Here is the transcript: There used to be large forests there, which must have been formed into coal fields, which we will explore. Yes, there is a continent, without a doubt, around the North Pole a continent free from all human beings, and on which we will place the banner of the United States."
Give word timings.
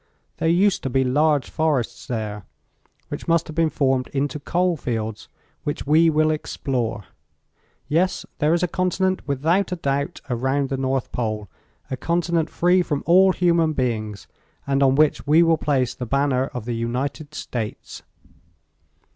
There 0.37 0.49
used 0.49 0.81
to 0.81 0.89
be 0.89 1.03
large 1.03 1.47
forests 1.51 2.07
there, 2.07 2.43
which 3.09 3.27
must 3.27 3.45
have 3.47 3.55
been 3.55 3.69
formed 3.69 4.07
into 4.07 4.39
coal 4.39 4.75
fields, 4.75 5.27
which 5.63 5.85
we 5.85 6.09
will 6.09 6.31
explore. 6.31 7.03
Yes, 7.87 8.25
there 8.39 8.51
is 8.51 8.63
a 8.63 8.67
continent, 8.67 9.21
without 9.27 9.71
a 9.71 9.75
doubt, 9.75 10.19
around 10.27 10.69
the 10.69 10.75
North 10.77 11.11
Pole 11.11 11.49
a 11.91 11.97
continent 11.97 12.49
free 12.49 12.81
from 12.81 13.03
all 13.05 13.31
human 13.31 13.73
beings, 13.73 14.25
and 14.65 14.81
on 14.81 14.95
which 14.95 15.27
we 15.27 15.43
will 15.43 15.59
place 15.59 15.93
the 15.93 16.07
banner 16.07 16.47
of 16.47 16.65
the 16.65 16.73
United 16.73 17.35
States." 17.35 18.01